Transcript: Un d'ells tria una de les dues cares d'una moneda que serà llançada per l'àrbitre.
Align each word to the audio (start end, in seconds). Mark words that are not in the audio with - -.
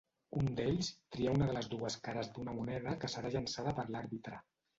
Un 0.37 0.47
d'ells 0.59 0.87
tria 1.15 1.33
una 1.37 1.49
de 1.49 1.55
les 1.57 1.67
dues 1.73 1.99
cares 2.07 2.33
d'una 2.39 2.57
moneda 2.61 2.97
que 3.05 3.11
serà 3.17 3.33
llançada 3.37 3.77
per 3.83 3.87
l'àrbitre. 3.93 4.43